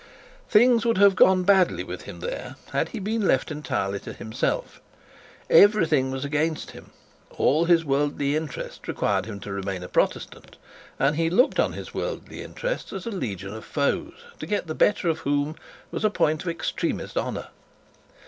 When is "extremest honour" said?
16.49-17.49